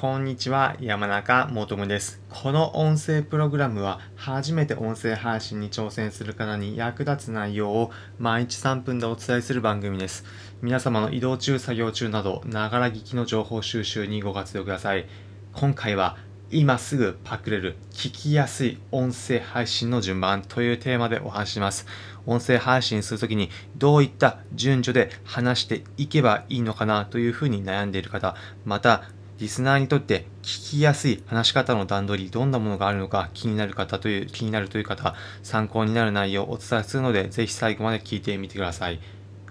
[0.00, 2.22] こんにちは、山中もとむです。
[2.30, 10.24] この音声プログラムは、初めて音声配信に挑戦する方に役立つ内容を毎日3分でお伝えする番組です。
[10.62, 15.06] 皆様の移動中、作業中など、ながら聞きの情報収集にご活用ください。
[15.52, 16.16] 今回は、
[16.50, 21.84] 今すぐパクれる聞きやすい音声配信の順番というテーマでお話します。
[22.24, 29.02] 音声配信するときにどういった順序で話していけばいいのかなというふうに悩んでいる方、また
[29.40, 39.00] リスナーにとって聞きやすい話し方の段取り、どんなものがあるのか気になる方という、気になるという方、参考になる内容をお伝えするので、ぜひ最後まで聞いてみてください。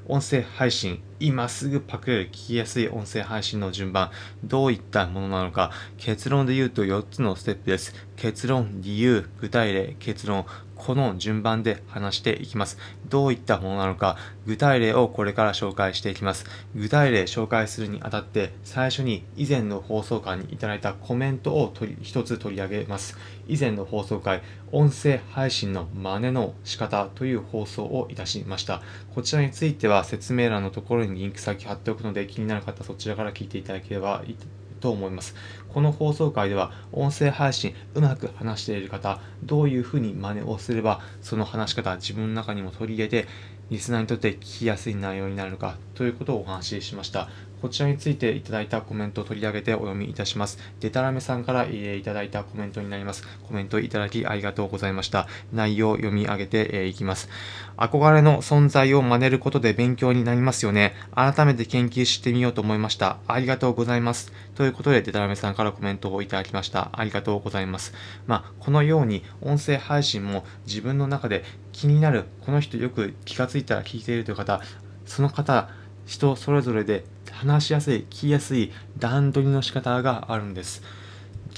[0.08, 4.10] 音声配信、今すぐパクる聞きやすい音声配信の順番、
[4.44, 7.94] どういったものなのか、結論で言うと4つのステップです。
[8.16, 10.46] 結論、理由、具体例、結論、
[10.80, 12.78] この順番で話していきます。
[13.10, 16.46] どういったものなのか、具体例をこれから紹介していきます。
[16.74, 23.18] 具体例紹介するにあたって、最初に以前の放送回にいただいたコメントを取り一つ取り上げます。
[23.48, 28.82] 以前の放送回、音声配信の真似の仕方という放送をいたしました。
[29.14, 34.38] こちらについては説明欄のところにリンク先貼っておくので、気になる方そちらから聞いていただければいい
[34.80, 35.36] と思います。
[35.68, 43.28] この放送回では音声配信うまく話している方、どういうふうに真似をすればその話し方自分の中にも取り入れて
[43.70, 47.30] リスナーにとって聞きやすい内容になるのかということをお話ししました。
[47.62, 50.60] こちらについていただいたコメントを取り上げてお読みいたします。
[50.80, 53.28] デタラメさんから、いただいたコメントになります。
[53.48, 55.28] コメントいただきありがとうございました。
[55.52, 57.28] 内容を読み上げて、いきます。
[57.76, 60.96] 憧れの存在を真似ることで勉強になりますよね。
[61.14, 63.18] 改めて研究してみようと思いました。
[63.28, 64.32] ありがとうございます。
[64.56, 66.90] ということで、デタラメさんからコメントをいただきました。
[66.94, 67.94] ありがとうございます。
[68.26, 71.44] まあ、このように音声配信も自分の中で
[71.74, 74.62] 気になる、この人よく気がついたら聞いているという方、
[75.06, 75.70] その方、
[76.06, 80.82] 人それぞれで話しやすい、聞きやすい段取りの仕方があるんです。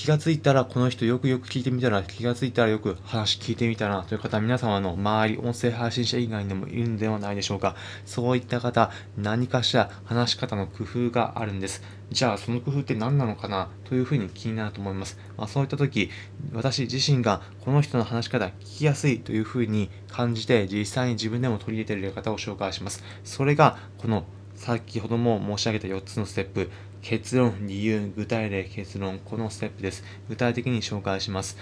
[0.02, 7.76] 気がついたらこの人よくよく聞いてみたら気がついたらよく話聞いてみたなという方皆様の周り音声配信者以外にもいるんではないでしょうか。
[8.04, 11.84] そういった方何かしら話し方の工夫があるんです。
[12.10, 16.10] じゃあその工夫って何なのかなというふうに気になると思います、まあ、そういった時
[16.52, 23.04] 私自身がこの人の話し方聞きやすいというふうに感じて実際に自分でも取り入れている方を紹介します。
[23.24, 24.26] それがこの
[24.62, 26.70] 先ほども申し上げた4つのステップ
[27.02, 30.04] 結論、理由、具体例、結論、このステップです。
[30.30, 31.58] 具体的に紹介します。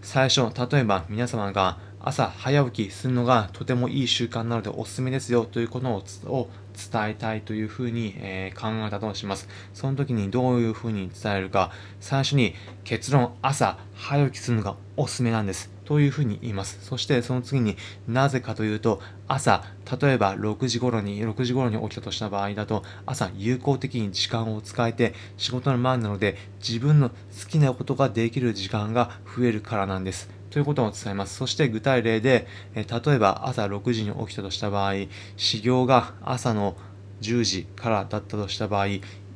[0.00, 0.42] 最初、
[0.72, 6.48] 例えば皆様が朝早起きするのがとてもいい習慣なのでおすすめですよということを
[6.92, 9.48] 伝えたいというふうに、え考えたとします。
[9.74, 15.75] その時にどういうふうに伝えるか、最初に結論、朝早起きするのがおすすめなんです。
[15.86, 16.78] というふうに言います。
[16.82, 17.76] そしてその次に
[18.06, 19.64] なぜかというと朝
[20.00, 27.14] 例えば6時頃に6時頃に起きたとした場合だと朝有効的に時間を使えて仕事の前なので自分の好
[27.48, 30.28] きなことができる時間が増えるからなんです。
[30.50, 31.36] ということを伝えます。
[31.36, 34.94] そして具体例で、え例えば朝6時に起きたとした場合、
[35.36, 36.76] 始業が朝の
[37.20, 38.86] 10時からだったとした場合、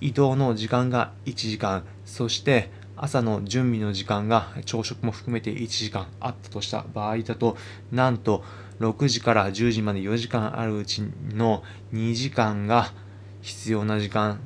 [0.01, 2.71] 移動の時間が1時間、そして
[3.03, 7.57] 朝の準備の時間が朝食も含めて1時間あったとした場合だと、
[7.91, 8.45] なんと
[8.79, 11.03] 6時から10時まで4時間あるうち
[11.33, 11.63] の
[11.95, 12.93] 2時間が
[13.41, 14.39] 必要な時間、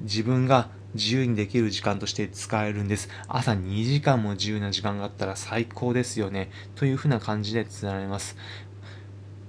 [0.00, 3.10] 自分が自由にできる時間として使えるんです。
[3.28, 6.50] 朝2時間も自由な時間があったら最高ですよね。
[6.76, 8.38] というふうな感じで伝えられます。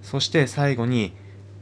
[0.01, 1.13] そして最後に、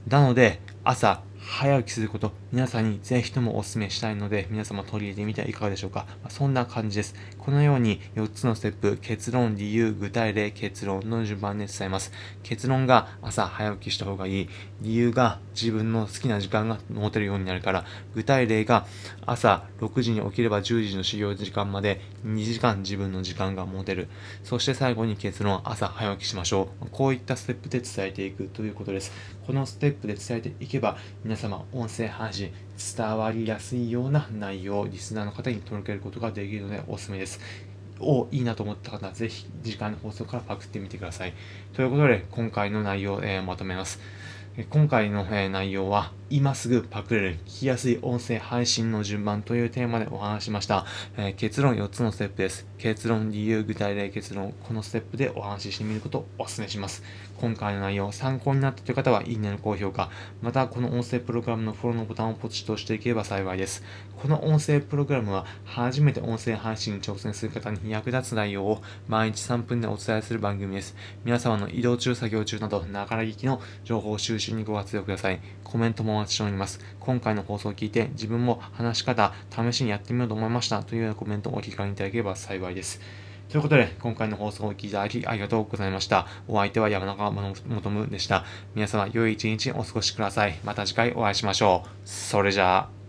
[0.07, 6.05] なので朝早起きすること、皆さんにぜひともお勧めしたいので、皆様取り入れてみてはいかがでしょうか。
[6.23, 7.15] まあそんな感じです。
[7.37, 12.11] このように4つのステップ、結論、理由、具体例、結論の順番で伝えます。
[12.43, 14.49] 結論が朝早起きした方がいい。
[14.81, 17.85] 理由が自分の好きな時間が持てるようになるから。
[18.15, 18.85] 具体例が
[19.25, 24.07] 朝6時に起きれば10時の始業時間まで2時間自分の時間が持てる。
[24.43, 26.87] そして最後に結論、朝早起きしましょう。
[26.91, 29.11] こういったステップで伝えていくということです。
[29.45, 32.51] このステップで伝えていけば、皆様、音声配信、
[32.95, 37.39] 伝わりやすいような内容をリスナーの方に届けることができるのでおすすめです。
[37.99, 41.33] をいいなと思った方は、ぜひ次回の放送からパクってみてください。
[41.73, 43.99] ということで、今回の内容を、えーまとめます。
[44.69, 50.85] 今回の、内容は、今すぐパクれる聞きやすい音声配信の順番というテーマでお話しました。
[51.17, 52.67] え結論4つのステップです。
[52.77, 57.03] 結論、理由、具体例、結論、このステップでお話ししてみることをお勧めします。
[57.39, 60.11] 今回の内容参考になったという方は、いいねの高評価、
[60.41, 63.83] またこの音声プログラムのフォローのボタンをポチッと押していければ幸いです。
[64.21, 70.95] この音声プログラムは、初めて音声配信に挑戦する方に役立つ内容を毎日3分でお伝えする番組です。
[71.25, 75.39] 皆様の移動中、作業中など、ながら聞きの情報収集にご活用ください。
[75.63, 76.79] コメントもお待ちしております。
[76.99, 82.99] 今回の放送を聞いて、自分も話し方、試しにやってみようと思いましたというようなコメントをお聞かせいただければ幸いです。
[83.49, 86.27] ということで、今回の放送を聞いていただきありがとうございました。
[86.47, 88.45] お相手は山中元でした。
[88.73, 90.59] 皆様、良い一日お過ごしください。
[90.63, 91.89] また次回お会いしましょう。
[92.03, 93.02] それじゃあ。